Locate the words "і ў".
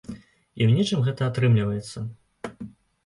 0.09-0.77